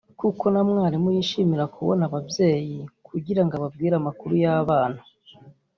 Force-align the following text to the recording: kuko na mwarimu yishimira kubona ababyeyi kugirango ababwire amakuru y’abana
kuko 0.19 0.43
na 0.53 0.61
mwarimu 0.67 1.09
yishimira 1.15 1.63
kubona 1.75 2.01
ababyeyi 2.09 2.79
kugirango 3.07 3.53
ababwire 3.55 3.95
amakuru 3.97 4.33
y’abana 4.43 4.99